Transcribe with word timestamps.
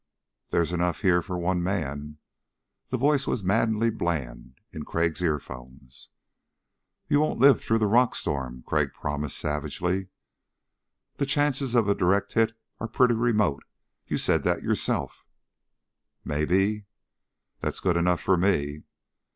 "There's 0.49 0.73
enough 0.73 1.01
here 1.01 1.21
for 1.21 1.37
one 1.37 1.61
man." 1.61 2.17
The 2.89 2.97
voice 2.97 3.27
was 3.27 3.43
maddeningly 3.43 3.91
bland 3.91 4.59
in 4.71 4.81
Crag's 4.83 5.21
earphones. 5.21 6.09
"You 7.07 7.19
won't 7.19 7.39
live 7.39 7.61
through 7.61 7.77
the 7.77 7.85
rockstorm," 7.85 8.63
Crag 8.65 8.93
promised 8.95 9.37
savagely. 9.37 10.07
"The 11.17 11.27
chances 11.27 11.75
of 11.75 11.87
a 11.87 11.93
direct 11.93 12.33
hit 12.33 12.53
are 12.79 12.87
pretty 12.87 13.13
remote. 13.13 13.63
You 14.07 14.17
said 14.17 14.41
that 14.41 14.63
yourself." 14.63 15.27
"Maybe...." 16.25 16.85
"That's 17.59 17.79
good 17.79 17.95
enough 17.95 18.21
for 18.21 18.37
me." 18.37 18.81